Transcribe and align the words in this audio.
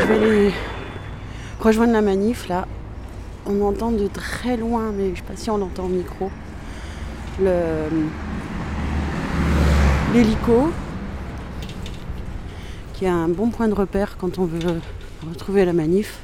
Je 0.00 0.06
vais 0.06 0.14
aller 0.14 0.52
rejoindre 1.60 1.92
la 1.92 2.00
manif 2.00 2.48
là. 2.48 2.66
On 3.44 3.62
entend 3.62 3.92
de 3.92 4.06
très 4.06 4.56
loin, 4.56 4.92
mais 4.96 5.06
je 5.06 5.10
ne 5.10 5.16
sais 5.16 5.22
pas 5.22 5.36
si 5.36 5.50
on 5.50 5.58
l'entend 5.58 5.84
au 5.84 5.88
micro, 5.88 6.30
l'hélico, 10.14 10.70
qui 12.94 13.04
est 13.04 13.08
un 13.08 13.28
bon 13.28 13.50
point 13.50 13.68
de 13.68 13.74
repère 13.74 14.16
quand 14.18 14.38
on 14.38 14.46
veut 14.46 14.80
retrouver 15.28 15.64
la 15.64 15.72
manif. 15.72 16.20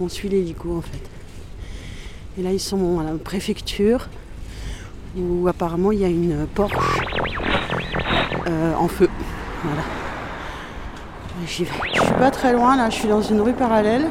On 0.00 0.08
suit 0.08 0.28
l'hélico 0.28 0.76
en 0.76 0.82
fait. 0.82 1.02
Et 2.38 2.42
là 2.42 2.52
ils 2.52 2.60
sont 2.60 3.00
à 3.00 3.04
la 3.04 3.18
préfecture 3.18 4.08
où 5.16 5.48
apparemment 5.48 5.90
il 5.90 5.98
y 5.98 6.04
a 6.04 6.08
une 6.08 6.46
Porsche 6.54 7.02
euh, 8.46 8.74
en 8.74 8.86
feu. 8.86 9.08
J'y 11.46 11.64
vais. 11.64 11.70
Je 11.94 12.00
suis 12.00 12.12
pas 12.14 12.30
très 12.30 12.52
loin 12.52 12.76
là, 12.76 12.90
je 12.90 12.94
suis 12.94 13.08
dans 13.08 13.22
une 13.22 13.40
rue 13.40 13.52
parallèle. 13.52 14.06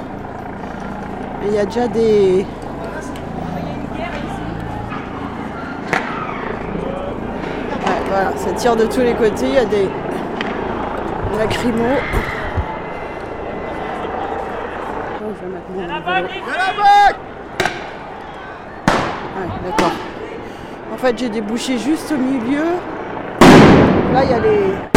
Et 1.43 1.47
il 1.47 1.53
y 1.53 1.59
a 1.59 1.65
déjà 1.65 1.87
des. 1.87 2.45
Ouais, 7.85 8.01
voilà, 8.09 8.35
ça 8.37 8.51
tire 8.53 8.75
de 8.75 8.85
tous 8.85 9.01
les 9.01 9.13
côtés, 9.13 9.47
il 9.47 9.53
y 9.53 9.57
a 9.57 9.65
des 9.65 9.87
lacrymos. 11.37 11.83
Oh, 15.21 15.25
je 15.39 15.45
vais. 15.45 15.83
Ouais, 19.35 19.49
d'accord. 19.65 19.91
En 20.93 20.97
fait, 20.97 21.17
j'ai 21.17 21.29
débouché 21.29 21.77
juste 21.77 22.11
au 22.11 22.17
milieu. 22.17 22.65
Là, 24.13 24.23
il 24.23 24.31
y 24.31 24.33
a 24.33 24.39
les. 24.39 24.96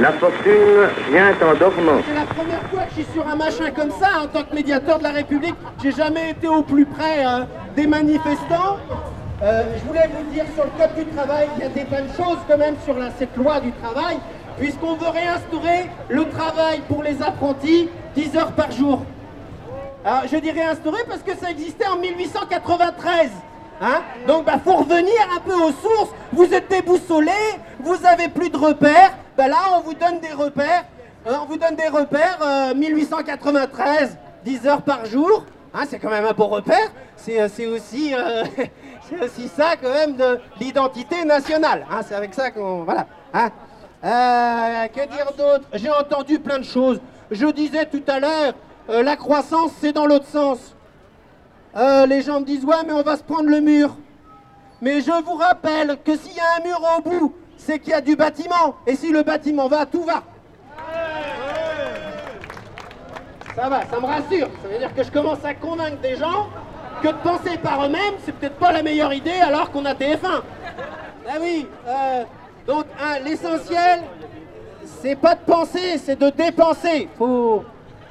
La 0.00 0.12
fortune 0.12 0.88
vient 1.10 1.34
en 1.42 1.54
dormant. 1.58 2.00
C'est 2.06 2.14
la 2.14 2.26
première 2.26 2.62
fois 2.70 2.82
que 2.84 2.90
je 2.90 3.02
suis 3.02 3.12
sur 3.12 3.26
un 3.26 3.34
machin 3.34 3.72
comme 3.74 3.90
ça 3.90 4.22
en 4.22 4.28
tant 4.28 4.44
que 4.44 4.54
médiateur 4.54 4.98
de 4.98 5.02
la 5.02 5.10
République. 5.10 5.56
J'ai 5.82 5.90
jamais 5.90 6.30
été 6.30 6.46
au 6.46 6.62
plus 6.62 6.86
près 6.86 7.24
hein, 7.24 7.48
des 7.74 7.88
manifestants. 7.88 8.76
Euh, 9.42 9.64
je 9.76 9.84
voulais 9.88 10.08
vous 10.16 10.32
dire 10.32 10.44
sur 10.54 10.64
le 10.64 10.70
code 10.78 11.04
du 11.04 11.04
travail, 11.16 11.48
il 11.56 11.62
y 11.64 11.66
a 11.66 11.68
des 11.68 11.82
bonnes 11.82 12.08
choses 12.16 12.38
quand 12.46 12.58
même 12.58 12.76
sur 12.84 12.94
cette 13.18 13.36
loi 13.36 13.58
du 13.58 13.72
travail, 13.72 14.18
puisqu'on 14.56 14.94
veut 14.94 15.08
réinstaurer 15.08 15.90
le 16.08 16.28
travail 16.28 16.80
pour 16.88 17.02
les 17.02 17.20
apprentis 17.20 17.88
10 18.14 18.36
heures 18.36 18.52
par 18.52 18.70
jour. 18.70 19.02
Je 20.30 20.36
dis 20.36 20.52
réinstaurer 20.52 21.02
parce 21.08 21.22
que 21.22 21.36
ça 21.36 21.50
existait 21.50 21.88
en 21.88 21.96
1893. 21.98 23.30
Hein 23.80 24.00
Donc, 24.28 24.44
bah, 24.44 24.60
faut 24.64 24.76
revenir 24.76 25.12
un 25.36 25.40
peu 25.40 25.54
aux 25.54 25.72
sources. 25.72 26.10
Vous 26.32 26.52
êtes 26.54 26.70
déboussolés, 26.70 27.30
vous 27.80 27.98
avez 28.06 28.28
plus 28.28 28.50
de 28.50 28.56
repères. 28.56 29.17
Bah, 29.38 29.46
là, 29.46 29.56
on 29.76 29.82
vous 29.82 29.94
donne 29.94 30.18
des 30.18 30.32
repères. 30.32 30.84
Euh, 31.24 31.36
on 31.40 31.46
vous 31.46 31.56
donne 31.56 31.76
des 31.76 31.86
repères. 31.86 32.40
euh, 32.42 32.74
1893, 32.74 34.18
10 34.44 34.66
heures 34.66 34.82
par 34.82 35.06
jour. 35.06 35.44
Hein, 35.72 35.84
c'est 35.88 36.00
quand 36.00 36.10
même 36.10 36.24
un 36.24 36.32
beau 36.32 36.48
repère. 36.48 36.90
C'est 37.14 37.40
euh, 37.40 37.76
aussi, 37.76 38.12
euh, 38.16 38.42
aussi 39.22 39.46
ça, 39.46 39.76
quand 39.80 39.92
même, 39.92 40.16
de 40.16 40.40
l'identité 40.58 41.24
nationale. 41.24 41.86
Hein, 41.88 42.00
c'est 42.04 42.16
avec 42.16 42.34
ça 42.34 42.50
qu'on. 42.50 42.82
Voilà. 42.82 43.06
Hein 43.32 43.50
Euh, 44.02 44.88
que 44.88 45.06
dire 45.08 45.30
d'autre? 45.38 45.66
J'ai 45.74 45.90
entendu 45.90 46.40
plein 46.40 46.58
de 46.58 46.64
choses. 46.64 47.00
Je 47.30 47.46
disais 47.46 47.86
tout 47.86 48.02
à 48.08 48.18
l'heure, 48.18 48.54
euh, 48.90 49.04
la 49.04 49.14
croissance, 49.14 49.70
c'est 49.80 49.92
dans 49.92 50.06
l'autre 50.06 50.26
sens. 50.26 50.74
Euh, 51.76 52.06
les 52.06 52.22
gens 52.22 52.40
me 52.40 52.44
disent, 52.44 52.64
ouais, 52.64 52.82
mais 52.84 52.92
on 52.92 53.02
va 53.02 53.16
se 53.16 53.22
prendre 53.22 53.48
le 53.48 53.60
mur. 53.60 53.94
Mais 54.82 55.00
je 55.00 55.12
vous 55.24 55.34
rappelle 55.34 55.96
que 56.04 56.16
s'il 56.16 56.34
y 56.36 56.40
a 56.40 56.56
un 56.58 56.64
mur 56.66 56.80
au 56.98 57.02
bout, 57.02 57.34
c'est 57.68 57.78
qu'il 57.80 57.90
y 57.90 57.94
a 57.94 58.00
du 58.00 58.16
bâtiment. 58.16 58.76
Et 58.86 58.96
si 58.96 59.12
le 59.12 59.22
bâtiment 59.22 59.68
va, 59.68 59.84
tout 59.84 60.02
va. 60.02 60.22
Ça 63.54 63.68
va, 63.68 63.82
ça 63.84 64.00
me 64.00 64.06
rassure. 64.06 64.48
Ça 64.62 64.68
veut 64.68 64.78
dire 64.78 64.94
que 64.94 65.02
je 65.02 65.10
commence 65.10 65.44
à 65.44 65.52
convaincre 65.52 66.00
des 66.00 66.16
gens 66.16 66.48
que 67.02 67.08
de 67.08 67.16
penser 67.22 67.58
par 67.62 67.84
eux-mêmes, 67.84 68.14
c'est 68.24 68.32
peut-être 68.32 68.56
pas 68.56 68.72
la 68.72 68.82
meilleure 68.82 69.12
idée 69.12 69.38
alors 69.42 69.70
qu'on 69.70 69.84
a 69.84 69.92
TF1. 69.92 70.40
Ah 71.28 71.32
oui, 71.42 71.66
euh, 71.86 72.24
donc 72.66 72.86
hein, 72.98 73.18
l'essentiel, 73.22 74.00
c'est 75.02 75.16
pas 75.16 75.34
de 75.34 75.40
penser, 75.40 75.98
c'est 75.98 76.18
de 76.18 76.30
dépenser. 76.30 77.08
Faut... 77.18 77.64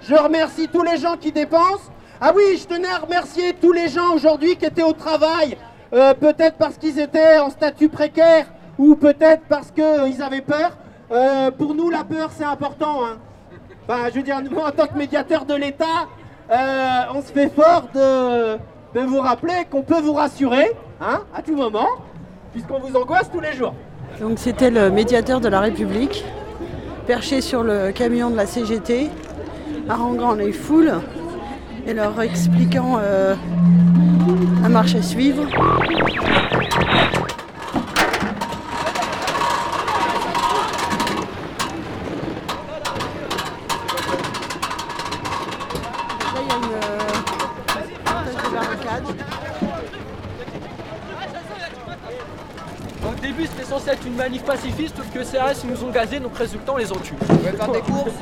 Je 0.03 0.13
remercie 0.13 0.67
tous 0.67 0.83
les 0.83 0.97
gens 0.97 1.17
qui 1.17 1.31
dépensent. 1.31 1.91
Ah 2.21 2.31
oui, 2.35 2.59
je 2.61 2.67
tenais 2.67 2.89
à 2.89 2.99
remercier 2.99 3.53
tous 3.53 3.71
les 3.71 3.87
gens 3.87 4.13
aujourd'hui 4.13 4.55
qui 4.55 4.65
étaient 4.65 4.83
au 4.83 4.93
travail, 4.93 5.57
euh, 5.93 6.13
peut-être 6.13 6.57
parce 6.57 6.77
qu'ils 6.77 6.99
étaient 6.99 7.39
en 7.39 7.49
statut 7.49 7.89
précaire 7.89 8.45
ou 8.77 8.95
peut-être 8.95 9.43
parce 9.49 9.71
qu'ils 9.71 10.21
avaient 10.21 10.41
peur. 10.41 10.77
Euh, 11.11 11.51
pour 11.51 11.73
nous, 11.73 11.89
la 11.89 12.03
peur, 12.03 12.29
c'est 12.35 12.43
important. 12.43 13.05
hein. 13.05 13.17
Enfin, 13.87 14.09
je 14.09 14.15
veux 14.15 14.23
dire, 14.23 14.41
moi, 14.51 14.67
en 14.67 14.71
tant 14.71 14.87
que 14.87 14.97
médiateur 14.97 15.45
de 15.45 15.53
l'État, 15.55 15.85
euh, 16.51 16.55
on 17.15 17.21
se 17.21 17.31
fait 17.31 17.49
fort 17.49 17.83
de, 17.93 18.55
de 18.99 19.05
vous 19.05 19.19
rappeler 19.21 19.65
qu'on 19.71 19.81
peut 19.83 20.01
vous 20.01 20.13
rassurer, 20.13 20.71
hein, 21.01 21.21
à 21.35 21.41
tout 21.41 21.55
moment, 21.55 21.87
puisqu'on 22.51 22.79
vous 22.79 22.95
angoisse 22.97 23.29
tous 23.31 23.39
les 23.39 23.53
jours. 23.53 23.73
Donc 24.19 24.39
c'était 24.39 24.71
le 24.71 24.89
médiateur 24.89 25.39
de 25.39 25.47
la 25.47 25.59
République, 25.61 26.25
perché 27.05 27.39
sur 27.41 27.63
le 27.63 27.91
camion 27.91 28.29
de 28.29 28.35
la 28.35 28.45
CGT, 28.45 29.09
haranguant 29.87 30.33
les 30.33 30.51
foules 30.51 30.93
et 31.85 31.93
leur 31.93 32.21
expliquant 32.21 32.97
euh, 32.99 33.35
la 34.61 34.69
marche 34.69 34.95
à 34.95 35.01
suivre. 35.01 35.43
Il 46.47 46.51
y 46.51 46.53
a 46.53 46.57
une 46.57 46.73
euh, 46.73 46.97
espèce 48.25 48.43
de 48.43 48.55
barricade. 48.55 49.03
Au 53.05 53.13
début, 53.21 53.47
c'était 53.47 53.63
censé 53.63 53.89
être 53.89 54.05
une 54.05 54.15
manif 54.15 54.43
pacifiste, 54.43 54.97
sauf 54.97 55.09
que 55.11 55.19
CRS 55.19 55.63
ils 55.63 55.69
nous 55.69 55.83
ont 55.83 55.91
gazés, 55.91 56.19
donc 56.19 56.37
résultat, 56.37 56.73
on 56.73 56.77
les 56.77 56.91
faire 57.57 57.71
des 57.71 57.81
courses. 57.81 58.11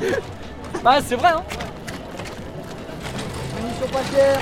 Bah, 0.82 0.98
c'est 1.04 1.16
vrai, 1.16 1.30
hein. 1.30 1.42
Munitions 3.60 3.88
pas 3.88 4.02
chères. 4.14 4.40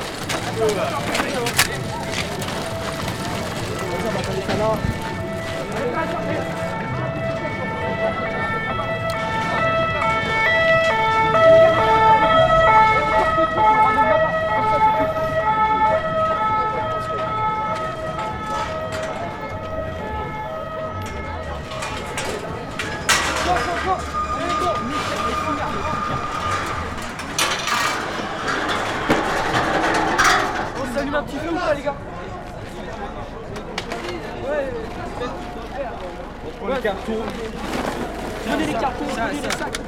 On 7.87 8.03
s'allume 8.03 8.54
les 31.77 31.83
gars 31.83 31.95
Ouais. 34.47 34.73
On 36.47 36.51
prend 36.59 36.75
les 36.75 36.81
cartons. 36.83 37.13
Prenez 38.47 38.67
les 38.67 38.73
cartons, 38.75 39.05
prenez 39.09 39.41
les 39.41 39.51
sacs. 39.51 39.81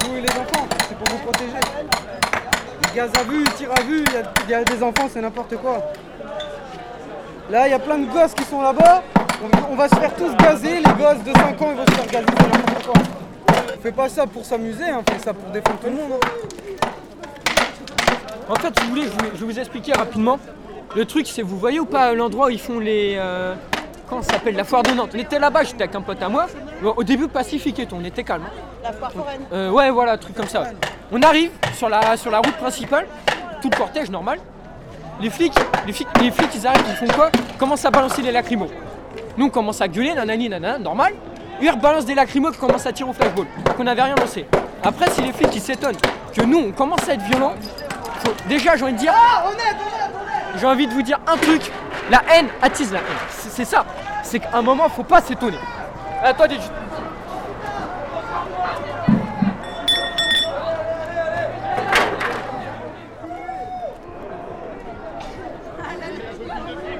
Vous 0.00 0.16
et 0.16 0.20
les 0.20 0.28
protéger. 1.18 1.52
Gaz 2.94 3.10
à 3.18 3.22
vue, 3.24 3.44
tir 3.56 3.68
à 3.76 3.80
vue, 3.82 4.04
il 4.06 4.12
y 4.12 4.16
a- 4.16 4.22
il 4.46 4.50
y, 4.50 4.54
a 4.54 4.64
des 4.64 4.82
enfants, 4.82 5.08
c'est 5.12 5.20
n'importe 5.20 5.56
quoi. 5.56 5.78
Là, 7.50 7.66
il 7.66 7.70
y 7.72 7.74
a 7.74 7.78
plein 7.78 7.98
de 7.98 8.06
gosses 8.10 8.34
qui 8.34 8.44
sont 8.44 8.62
là-bas. 8.62 9.02
On, 9.42 9.72
on 9.72 9.76
va 9.76 9.88
se 9.88 9.96
faire 9.96 10.14
tous 10.14 10.34
gazer, 10.36 10.76
les 10.76 10.82
gosses 10.82 11.22
de 11.24 11.32
5 11.32 11.60
ans, 11.60 11.68
ils 11.72 11.76
vont 11.76 11.86
se 11.86 11.90
faire 11.92 12.06
gazer, 12.06 12.26
c'est 12.38 12.52
n'importe 12.52 12.84
quoi. 12.84 12.94
On 13.76 13.80
fait 13.82 13.92
pas 13.92 14.08
ça 14.08 14.26
pour 14.26 14.44
s'amuser, 14.44 14.84
hein, 14.84 15.02
on 15.06 15.12
fait 15.12 15.18
ça 15.18 15.34
pour 15.34 15.50
défendre 15.50 15.78
tout 15.80 15.86
le 15.86 15.92
monde. 15.96 16.12
hein. 16.14 16.26
En 18.48 18.54
fait, 18.56 18.78
si 18.78 18.84
vous 18.84 18.90
voulez, 18.90 19.02
je 19.34 19.38
vais- 19.40 19.44
vous 19.52 19.58
expliquer 19.58 19.92
rapidement. 19.92 20.38
Le 20.94 21.04
truc, 21.04 21.26
c'est, 21.26 21.42
vous 21.42 21.58
voyez 21.58 21.80
ou 21.80 21.86
pas 21.86 22.14
l'endroit 22.14 22.46
où 22.46 22.50
ils 22.50 22.60
font 22.60 22.78
les. 22.78 23.16
euh, 23.18 23.54
comment 24.08 24.22
ça 24.22 24.34
s'appelle 24.34 24.54
La 24.54 24.64
foire 24.64 24.82
de 24.82 24.90
Nantes? 24.92 25.10
On 25.14 25.18
était 25.18 25.38
là-bas, 25.38 25.64
j'étais 25.64 25.82
avec 25.82 25.94
un 25.96 26.02
pote 26.02 26.22
à 26.22 26.28
moi. 26.28 26.46
Au 26.84 27.02
début, 27.02 27.26
pacifique 27.28 27.78
et 27.80 27.86
tout, 27.86 27.96
on 28.00 28.04
était 28.04 28.22
calme. 28.22 28.44
hein. 28.46 28.60
La 28.82 28.92
foire 28.92 29.10
foraine. 29.12 29.40
Euh, 29.52 29.70
ouais, 29.70 29.90
voilà, 29.90 30.16
truc 30.18 30.36
comme 30.36 30.46
ça. 30.48 30.62
ouais. 30.62 30.68
On 31.12 31.22
arrive 31.22 31.50
sur 31.74 31.88
la, 31.88 32.16
sur 32.16 32.30
la 32.30 32.38
route 32.38 32.56
principale, 32.56 33.06
tout 33.62 33.70
le 33.70 33.76
cortège 33.76 34.10
normal. 34.10 34.38
Les 35.20 35.30
flics, 35.30 35.54
les 35.86 35.92
flics, 35.92 36.08
les 36.20 36.30
flics, 36.30 36.50
ils 36.54 36.66
arrivent, 36.66 36.84
ils 36.88 36.96
font 36.96 37.14
quoi? 37.14 37.30
Ils 37.52 37.56
commencent 37.56 37.84
à 37.84 37.90
balancer 37.90 38.20
les 38.22 38.32
lacrymos. 38.32 38.68
Nous, 39.36 39.46
on 39.46 39.50
commence 39.50 39.80
à 39.80 39.88
gueuler, 39.88 40.14
nanani, 40.14 40.48
nanana, 40.48 40.78
normal. 40.78 41.12
Ils 41.60 41.70
rebalancent 41.70 42.04
des 42.06 42.14
lacrymos 42.14 42.50
qui 42.52 42.58
commencent 42.58 42.86
à 42.86 42.92
tirer 42.92 43.08
au 43.08 43.12
flashball, 43.12 43.46
qu'on 43.76 43.84
n'avait 43.84 44.02
rien 44.02 44.16
lancé. 44.16 44.46
Après, 44.82 45.08
si 45.10 45.22
les 45.22 45.32
flics, 45.32 45.54
ils 45.54 45.60
s'étonnent 45.60 45.96
que 46.36 46.42
nous, 46.42 46.58
on 46.58 46.72
commence 46.72 47.08
à 47.08 47.14
être 47.14 47.22
violents, 47.22 47.54
faut- 48.24 48.34
déjà, 48.48 48.74
j'ai 48.76 48.84
envie 48.84 48.92
de 48.94 48.98
dire. 48.98 49.12
Ah, 49.14 49.44
honnête, 49.46 49.60
honnête 49.60 50.10
j'ai 50.56 50.66
envie 50.66 50.86
de 50.86 50.92
vous 50.92 51.02
dire 51.02 51.18
un 51.26 51.36
truc. 51.36 51.62
La 52.10 52.22
haine 52.32 52.48
attise 52.62 52.92
la 52.92 52.98
haine. 52.98 53.04
C'est 53.30 53.50
c'est 53.50 53.64
ça. 53.64 53.84
C'est 54.22 54.38
qu'à 54.40 54.50
un 54.54 54.62
moment, 54.62 54.88
faut 54.88 55.02
pas 55.04 55.20
s'étonner. 55.20 55.58
Attendez, 56.22 56.56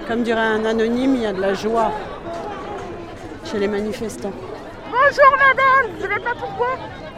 Comme 0.06 0.22
dirait 0.22 0.40
un 0.40 0.64
anonyme, 0.66 1.14
il 1.14 1.22
y 1.22 1.26
a 1.26 1.32
de 1.32 1.40
la 1.40 1.54
joie 1.54 1.90
chez 3.44 3.58
les 3.58 3.68
manifestants. 3.68 4.32
Bonjour 4.90 5.32
madame, 5.32 5.94
vous 5.94 6.02
savez 6.02 6.20
pas 6.20 6.34
pourquoi 6.38 6.68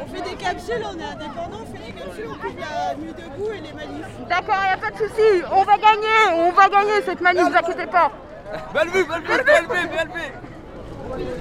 On 0.00 0.06
fait 0.14 0.22
des 0.30 0.36
capsules, 0.36 0.84
on 0.84 0.98
est 0.98 1.04
indépendants, 1.04 1.62
on 1.62 1.66
fait 1.76 1.84
des 1.84 1.92
capsules, 1.92 2.28
on 2.30 2.34
coupe 2.34 2.58
la 2.58 2.94
nuit 2.94 3.12
debout 3.12 3.50
et 3.52 3.60
les 3.60 3.72
manifs. 3.72 4.06
D'accord, 4.28 4.62
y 4.70 4.72
a 4.72 4.76
pas 4.76 4.90
de 4.90 4.98
souci, 4.98 5.42
on 5.50 5.62
va 5.64 5.76
gagner, 5.76 6.46
on 6.46 6.52
va 6.52 6.68
gagner 6.68 7.02
cette 7.04 7.20
manif, 7.20 7.42
vous 7.42 7.56
inquiétez 7.56 7.86
pas. 7.86 8.12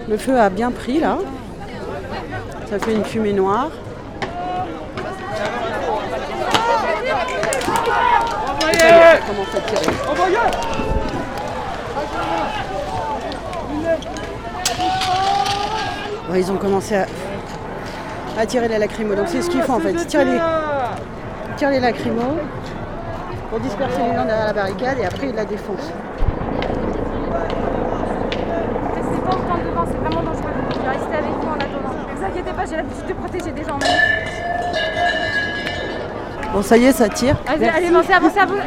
Le 0.07 0.17
feu 0.17 0.39
a 0.39 0.49
bien 0.49 0.71
pris 0.71 0.99
là. 0.99 1.19
Ça 2.69 2.79
fait 2.79 2.93
une 2.93 3.05
fumée 3.05 3.33
noire. 3.33 3.69
Ça 8.77 9.19
commence 9.27 9.55
ils 16.37 16.51
ont 16.51 16.57
commencé 16.57 16.95
à, 16.95 17.05
à 18.37 18.45
tirer 18.45 18.67
les 18.67 18.77
lacrymos. 18.77 19.15
Donc 19.15 19.27
c'est 19.27 19.41
ce 19.41 19.49
qu'ils 19.49 19.61
font 19.61 19.75
en 19.75 19.79
fait. 19.79 19.91
Ils 19.91 20.05
tirent 20.05 20.25
les, 20.25 20.35
ils 20.35 21.55
tirent 21.55 21.69
les 21.69 21.79
lacrymos 21.79 22.37
pour 23.49 23.59
disperser 23.59 24.01
les 24.09 24.15
gens 24.15 24.25
derrière 24.25 24.47
la 24.47 24.53
barricade 24.53 24.97
et 24.99 25.05
après 25.05 25.29
ils 25.29 25.35
la 25.35 25.45
défoncent. 25.45 25.91
Restez 28.95 29.21
pas 29.21 29.31
autant 29.31 29.57
devant, 29.65 29.85
c'est 29.85 29.97
vraiment 29.97 30.23
dangereux. 30.23 30.51
Je 30.73 30.79
vais 30.81 30.89
rester 30.89 31.15
avec 31.15 31.31
vous 31.41 31.47
en 31.47 31.53
attendant. 31.53 31.93
Ne 32.09 32.17
vous 32.17 32.25
inquiétez 32.25 32.51
pas, 32.51 32.65
j'ai 32.69 32.75
l'habitude 32.75 33.07
de 33.07 33.13
protéger 33.13 33.51
des 33.51 33.63
gens. 33.63 33.79
Bon 36.53 36.61
ça 36.61 36.77
y 36.77 36.85
est, 36.85 36.91
ça 36.91 37.09
tire. 37.09 37.37
Allez, 37.47 37.67
allez, 37.67 37.87
avancez, 37.87 38.13
avancez, 38.13 38.39
avancez. 38.39 38.61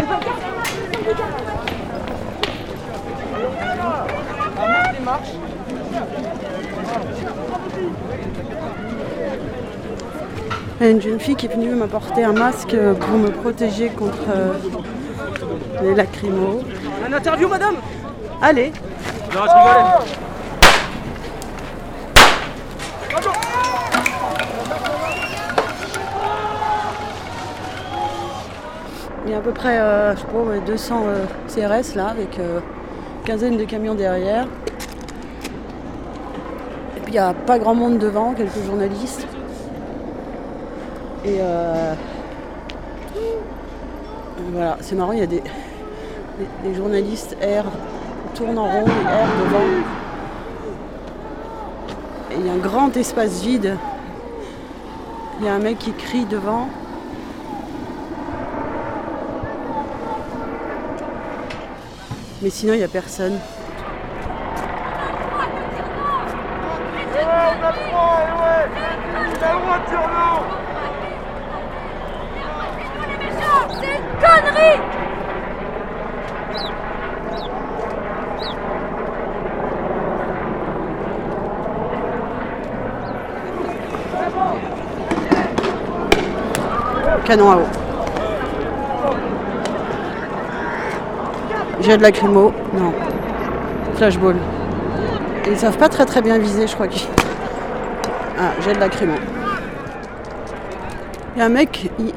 Il 10.81 10.85
y 10.85 10.89
a 10.89 10.91
une 10.91 11.01
jeune 11.01 11.19
fille 11.19 11.35
qui 11.35 11.47
est 11.47 11.55
venue 11.55 11.75
m'apporter 11.75 12.25
un 12.25 12.33
masque 12.33 12.77
pour 13.01 13.19
me 13.19 13.31
protéger 13.31 13.89
contre 13.89 14.19
euh, 14.31 14.53
les 15.83 15.95
lacrymos. 15.95 16.61
Un 17.09 17.13
interview, 17.13 17.49
madame? 17.49 17.77
Allez, 18.43 18.73
Non, 19.35 19.41
je 19.45 19.51
rigolais. 19.51 20.19
il 29.29 29.33
y 29.33 29.35
a 29.35 29.39
à 29.39 29.41
peu 29.41 29.53
près 29.53 29.79
euh, 29.79 30.15
je 30.15 30.21
sais 30.21 30.27
pas, 30.27 30.39
ouais, 30.39 30.61
200 30.67 31.03
euh, 31.07 31.25
CRS 31.49 31.95
là, 31.97 32.09
avec 32.09 32.39
euh, 32.39 32.61
une 33.19 33.25
quinzaine 33.25 33.57
de 33.59 33.65
camions 33.65 33.95
derrière. 33.95 34.47
Et 37.09 37.13
il 37.13 37.15
n'y 37.15 37.19
a 37.19 37.33
pas 37.33 37.59
grand 37.59 37.75
monde 37.75 37.99
devant, 37.99 38.35
quelques 38.35 38.63
journalistes. 38.67 39.27
Et 41.25 41.39
euh, 41.41 41.95
voilà, 44.53 44.77
c'est 44.83 44.95
marrant, 44.95 45.13
il 45.13 45.21
y 45.21 45.23
a 45.23 45.27
des, 45.27 45.41
des- 45.41 46.69
des 46.69 46.75
journalistes 46.75 47.35
R 47.43 47.65
tournent 48.35 48.59
en 48.59 48.67
rond 48.69 48.85
et 48.87 49.07
R 49.07 49.27
devant. 49.45 49.65
Et 52.31 52.35
il 52.41 52.47
y 52.47 52.51
a 52.51 52.53
un 52.53 52.59
grand 52.59 52.95
espace 52.97 53.41
vide. 53.41 53.77
Il 55.41 55.47
y 55.47 55.49
a 55.49 55.55
un 55.55 55.59
mec 55.61 55.79
qui 55.79 55.93
crie 55.93 56.27
devant. 56.27 56.69
Mais 62.43 62.51
sinon, 62.51 62.75
il 62.75 62.79
n'y 62.79 62.85
a 62.85 62.89
personne. 62.89 63.39
C'est 69.41 69.47
une 69.47 69.53
connerie 74.19 74.81
Canon 87.25 87.51
à 87.51 87.57
eau. 87.57 87.67
J'ai 91.81 91.97
de 91.97 92.03
lacrymo. 92.03 92.53
Non. 92.75 92.93
Flashball. 93.95 94.37
Ils 95.47 95.57
savent 95.57 95.79
pas 95.79 95.89
très 95.89 96.05
très 96.07 96.23
bien 96.23 96.39
viser, 96.39 96.67
je 96.67 96.75
crois 96.75 96.89
qu'ils. 96.89 97.07
Ah, 98.41 98.53
j'ai 98.65 98.73
de 98.73 98.79
lacrymo. 98.79 99.15
Il 101.35 101.39
y 101.39 101.43
a 101.43 101.47
un 101.47 101.49
mec, 101.51 101.91
il- 101.99 102.13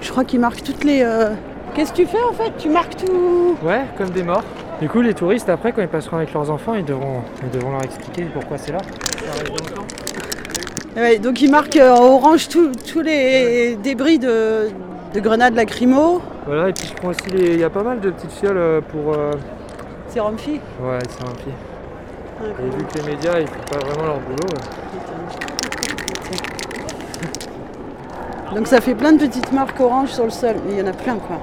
je 0.00 0.10
crois 0.10 0.24
qu'il 0.24 0.40
marque 0.40 0.62
toutes 0.62 0.84
les. 0.84 1.02
euh, 1.02 1.30
Qu'est-ce 1.74 1.92
que 1.92 1.96
tu 1.98 2.06
fais 2.06 2.22
en 2.22 2.32
fait? 2.32 2.52
Tu 2.58 2.68
marques 2.70 2.96
tout. 2.96 3.56
Ouais, 3.62 3.82
comme 3.98 4.08
des 4.10 4.22
morts. 4.22 4.42
Du 4.80 4.88
coup, 4.88 5.02
les 5.02 5.12
touristes, 5.14 5.48
après, 5.48 5.72
quand 5.72 5.82
ils 5.82 5.88
passeront 5.88 6.16
avec 6.16 6.32
leurs 6.32 6.50
enfants, 6.50 6.74
ils 6.74 6.84
devront, 6.84 7.20
ils 7.42 7.50
devront 7.50 7.72
leur 7.72 7.82
expliquer 7.84 8.24
pourquoi 8.32 8.56
c'est 8.58 8.72
là. 8.72 8.78
Ouais, 10.96 11.18
donc 11.18 11.42
il 11.42 11.50
marque 11.50 11.76
euh, 11.76 11.90
en 11.94 12.04
orange 12.14 12.48
tous 12.48 13.00
les 13.02 13.76
débris 13.76 14.18
de, 14.18 14.68
de 15.12 15.20
grenades 15.20 15.54
lacrymo. 15.54 16.22
Voilà, 16.46 16.70
et 16.70 16.72
puis 16.72 16.86
je 16.88 16.94
prends 16.94 17.08
aussi 17.08 17.28
les. 17.30 17.54
Il 17.54 17.60
y 17.60 17.64
a 17.64 17.70
pas 17.70 17.82
mal 17.82 18.00
de 18.00 18.10
petites 18.10 18.32
fioles 18.32 18.56
euh, 18.56 18.80
pour. 18.80 19.12
euh, 19.12 19.32
C'est 20.08 20.20
Romfi. 20.20 20.52
Ouais, 20.82 20.98
c'est 21.10 21.24
pied. 21.42 21.52
Et 22.42 22.76
vu 22.76 22.84
que 22.84 22.98
les 22.98 23.14
médias, 23.14 23.38
ils 23.40 23.46
font 23.46 23.54
pas 23.78 23.78
vraiment 23.86 24.06
leur 24.06 24.20
boulot. 24.20 24.36
euh, 24.54 24.85
Donc 28.56 28.68
ça 28.68 28.80
fait 28.80 28.94
plein 28.94 29.12
de 29.12 29.18
petites 29.18 29.52
marques 29.52 29.78
oranges 29.80 30.08
sur 30.12 30.24
le 30.24 30.30
sol, 30.30 30.56
mais 30.64 30.72
il 30.72 30.78
y 30.78 30.82
en 30.82 30.86
a 30.86 30.92
plein 30.94 31.16
quoi. 31.16 31.38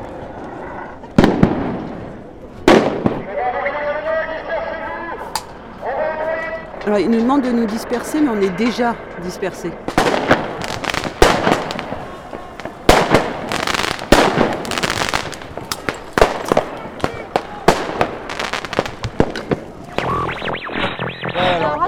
Alors 6.85 6.99
ils 6.99 7.09
nous 7.09 7.21
demandent 7.21 7.43
de 7.43 7.51
nous 7.51 7.65
disperser, 7.65 8.19
mais 8.19 8.29
on 8.29 8.41
est 8.41 8.49
déjà 8.57 8.93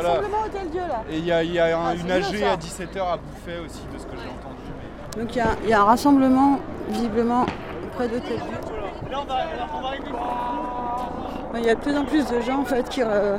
là. 0.01 0.21
Et 1.09 1.17
il 1.17 1.25
y 1.25 1.31
a, 1.31 1.43
il 1.43 1.53
y 1.53 1.59
a 1.59 1.77
un- 1.77 1.89
Ah, 1.89 1.95
une 1.95 2.11
AG 2.11 2.43
à 2.43 2.55
17h 2.57 3.01
à 3.01 3.17
Bouffet 3.17 3.59
aussi, 3.65 3.81
de 3.93 3.97
ce 3.99 4.05
que 4.05 4.11
j'ai 4.15 4.29
entendu. 4.29 4.54
Donc 5.17 5.33
il 5.33 5.69
y 5.69 5.73
a, 5.73 5.81
un 5.81 5.85
rassemblement 5.85 6.59
visiblement 6.89 7.45
près 7.95 8.07
d'Hôtel 8.09 8.37
Dieu. 8.37 8.57
Il 11.57 11.63
y 11.65 11.69
a 11.69 11.75
de 11.75 11.79
plus 11.79 11.97
en 11.97 12.03
plus 12.03 12.25
de 12.27 12.41
gens 12.41 12.59
en 12.59 12.65
fait 12.65 12.89
qui 12.89 13.01
euh, 13.01 13.37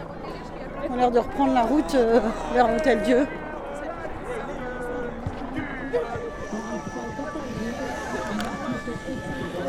ont 0.91 0.97
l'air 0.97 1.11
de 1.11 1.19
reprendre 1.19 1.53
la 1.53 1.65
route 1.65 1.95
euh, 1.95 2.21
vers 2.55 2.75
Hôtel 2.75 3.03
Dieu. 3.03 3.27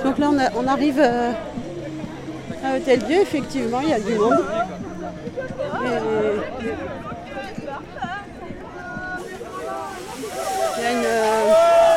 Donc 0.05 0.17
là 0.17 0.29
on, 0.55 0.67
arrive 0.67 0.99
euh, 0.99 1.33
à 2.63 2.77
Hôtel 2.77 2.99
Dieu, 3.03 3.17
effectivement 3.19 3.81
il 3.81 3.89
y 3.89 3.93
a 3.93 3.99
du 3.99 4.15
monde. 4.15 4.45
Il 10.77 10.83
y 10.83 10.85
a 10.85 10.91
une, 10.91 11.96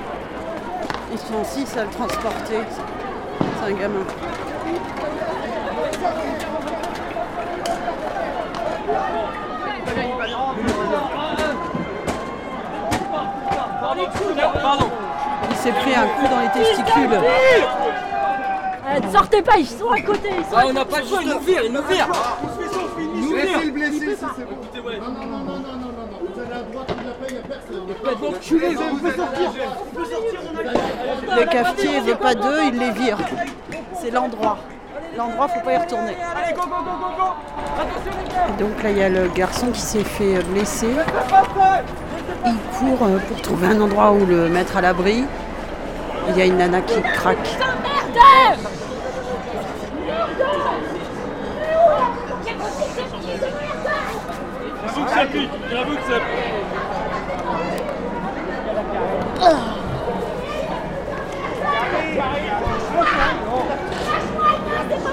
Ils 1.11 1.19
sont 1.19 1.43
six 1.43 1.77
à 1.77 1.83
le 1.83 1.89
transporter. 1.89 2.59
C'est 3.59 3.71
un 3.71 3.73
gamin. 3.73 4.05
Il 15.49 15.55
s'est 15.57 15.71
pris 15.71 15.95
un 15.95 16.07
coup 16.07 16.27
dans 16.29 16.39
les 16.39 16.49
testicules. 16.49 17.19
Euh, 18.83 18.99
ne 18.99 19.11
sortez 19.11 19.41
pas, 19.41 19.57
ils 19.57 19.67
sont 19.67 19.91
à 19.91 20.01
côté. 20.01 20.29
Ils 20.37 20.43
sont 20.43 20.55
Ah, 20.55 20.63
on 20.67 20.73
n'a 20.73 20.85
pas 20.85 21.01
juste 21.01 21.25
nous 21.25 21.39
vire, 21.39 21.61
il 21.65 21.71
nous 21.71 21.83
vire 21.83 22.07
Laissez 23.35 23.65
le 23.65 23.71
blessé 23.71 24.15
si 24.15 24.25
c'est 24.35 24.45
bon. 24.45 24.57
Non, 24.99 25.11
non, 25.11 25.25
non, 25.25 25.43
non, 25.43 25.59
non, 25.59 25.80
non, 26.73 26.79
non. 26.79 26.85
Vous 26.85 26.87
allez 26.87 26.87
à 26.87 26.87
droite, 26.87 26.91
vous 26.97 27.07
l'appelez, 27.07 27.27
il 27.29 27.35
n'y 27.35 27.39
a 27.39 27.47
personne. 27.47 27.83
Vous 27.87 27.93
pouvez 28.97 29.11
sortir. 29.11 29.51
Vous 29.79 29.85
pouvez 29.85 30.05
sortir. 30.05 30.31
Le 31.37 31.45
cafetier 31.45 31.99
ne 31.99 32.05
veut 32.05 32.15
pas 32.15 32.35
d'eux, 32.35 32.59
il 32.65 32.79
les 32.79 32.91
vire. 32.91 33.17
C'est 33.99 34.11
l'endroit. 34.11 34.57
L'endroit, 35.17 35.47
faut 35.49 35.59
pas 35.61 35.73
y 35.73 35.77
retourner. 35.77 36.13
Et 38.49 38.61
donc 38.61 38.83
là, 38.83 38.91
il 38.91 38.97
y 38.97 39.03
a 39.03 39.09
le 39.09 39.27
garçon 39.27 39.67
qui 39.71 39.81
s'est 39.81 40.03
fait 40.03 40.37
euh, 40.37 40.41
blesser. 40.41 40.95
Il 42.45 42.55
court 42.79 43.07
euh, 43.07 43.17
pour 43.27 43.41
trouver 43.41 43.67
un 43.67 43.81
endroit 43.81 44.11
où 44.11 44.25
le 44.25 44.47
mettre 44.47 44.77
à 44.77 44.81
l'abri. 44.81 45.25
Il 46.29 46.37
y 46.37 46.41
a 46.41 46.45
une 46.45 46.57
nana 46.57 46.81
qui 46.81 47.01
craque 47.01 47.57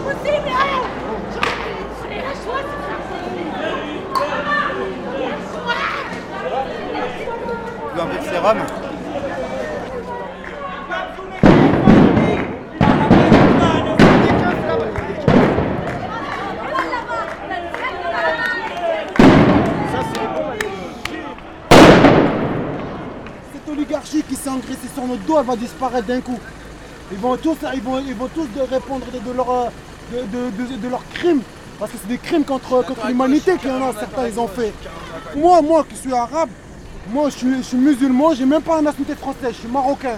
possible 0.09 0.51
Allez, 2.05 2.21
lâche-moi 2.23 2.59
Tu 7.91 7.97
veux 7.97 8.03
un 8.03 8.07
peu 8.07 8.19
de 8.19 8.25
sérum 8.25 8.59
Cette 23.53 23.69
engraissée 24.59 24.89
sur 24.95 25.07
notre 25.07 25.23
dos, 25.25 25.37
elle 25.39 25.47
va 25.47 25.57
disparaître 25.57 26.07
d'un 26.07 26.21
coup. 26.21 26.39
Ils 27.13 27.19
vont 27.19 27.37
tous, 27.37 27.57
ils 27.75 27.81
vont, 27.83 27.99
ils 27.99 28.15
vont 28.15 28.29
tous 28.35 28.47
de 28.55 28.61
répondre 28.61 29.05
de, 29.13 29.19
de 29.31 29.37
leur, 29.37 29.47
de, 30.13 30.19
de- 30.19 30.77
de- 30.83 30.89
leurs 30.89 31.09
crimes. 31.15 31.41
Parce 31.79 31.93
que 31.93 31.99
c'est 32.03 32.09
des 32.09 32.19
crimes 32.19 32.45
contre, 32.45 32.85
contre 32.85 33.07
l'humanité 33.07 33.57
qu'il 33.57 33.71
y 33.71 33.73
en 33.73 33.89
a, 33.89 33.93
certains 33.99 34.27
ils 34.29 34.39
ont 34.39 34.49
fait. 34.49 34.73
Moi, 35.37 35.63
moi 35.63 35.85
qui 35.89 35.97
suis 35.97 36.13
arabe, 36.13 36.51
moi 37.11 37.31
je 37.31 37.37
suis, 37.37 37.57
je 37.59 37.63
suis 37.63 37.77
musulman, 37.77 38.35
j'ai 38.35 38.45
même 38.45 38.63
pas 38.63 38.77
la 38.77 38.83
nationalité 38.83 39.15
française, 39.21 39.53
je 39.53 39.61
suis 39.61 39.69
marocain. 39.69 40.17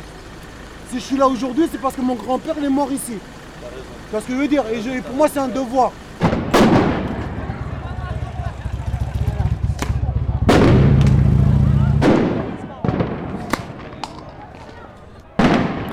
Si 0.90 0.96
je 0.98 1.04
suis 1.04 1.16
là 1.16 1.28
aujourd'hui, 1.28 1.66
c'est 1.70 1.80
parce 1.80 1.94
que 1.94 2.00
mon 2.00 2.14
grand-père 2.14 2.56
est 2.62 2.68
mort 2.68 2.90
ici. 2.90 3.12
Tu 3.12 4.10
vois 4.10 4.20
ce 4.22 4.26
que 4.26 4.32
je 4.32 4.38
veux 4.38 4.48
dire 4.48 4.64
Et 4.72 4.80
je- 4.82 4.90
et 4.90 5.00
pour 5.02 5.14
moi 5.14 5.28
c'est 5.32 5.38
un 5.38 5.48
devoir. 5.48 5.92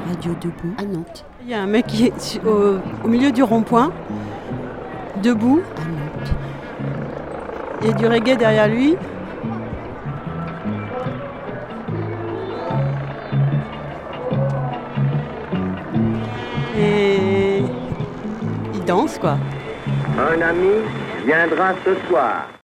Radio 0.08 0.34
Debout 0.42 0.74
à 0.78 0.84
Nantes. 0.84 1.26
Il 1.42 1.50
y 1.50 1.54
a 1.54 1.62
un 1.62 1.68
mec 1.68 1.88
qui 1.88 2.06
est 2.06 2.42
au, 2.46 2.78
au 3.04 3.08
milieu 3.08 3.32
du 3.32 3.44
rond-point, 3.44 3.92
debout 5.22 5.62
à 5.78 5.82
Nantes. 5.82 6.34
Il 7.82 7.88
y 7.88 7.90
a 7.92 7.94
du 7.94 8.08
reggae 8.08 8.38
derrière 8.38 8.68
lui. 8.68 8.96
Et 16.80 17.62
il 18.74 18.86
danse 18.86 19.18
quoi. 19.20 19.38
Un 20.18 20.42
ami 20.42 20.70
viendra 21.26 21.74
ce 21.86 21.96
soir. 22.08 22.58